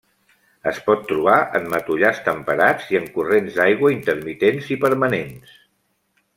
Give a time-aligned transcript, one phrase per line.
[0.69, 5.57] Es pot trobar en matollars temperats i en corrents d'aigua intermitents i permanents.